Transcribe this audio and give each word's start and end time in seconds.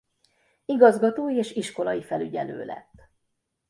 Igazgató 0.65 1.31
és 1.31 1.51
iskolai 1.51 2.01
felügyelő 2.03 2.65
lett. 2.65 3.09